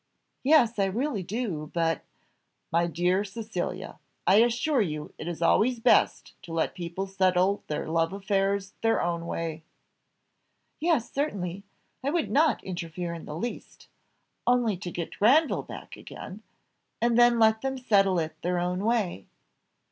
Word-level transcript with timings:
"Yes, 0.41 0.79
I 0.79 0.85
really 0.85 1.21
do, 1.21 1.69
but" 1.75 2.01
"My 2.71 2.87
dear 2.87 3.23
Cecilia, 3.23 3.99
I 4.25 4.37
assure 4.37 4.81
you 4.81 5.13
it 5.19 5.27
is 5.27 5.43
always 5.43 5.79
best 5.79 6.33
to 6.41 6.51
let 6.51 6.73
people 6.73 7.05
settle 7.05 7.63
their 7.67 7.87
love 7.87 8.11
affairs 8.11 8.73
their 8.81 8.99
own 8.99 9.27
way." 9.27 9.61
"Yes, 10.79 11.11
certainly 11.11 11.61
I 12.03 12.09
would 12.09 12.31
not 12.31 12.63
interfere 12.63 13.13
in 13.13 13.25
the 13.25 13.35
least 13.37 13.89
only 14.47 14.75
to 14.75 14.89
get 14.89 15.19
Granville 15.19 15.61
back 15.61 15.95
again 15.95 16.41
and 16.99 17.15
then 17.15 17.37
let 17.37 17.61
them 17.61 17.77
settle 17.77 18.17
it 18.17 18.35
their 18.41 18.57
own 18.57 18.83
way. 18.83 19.27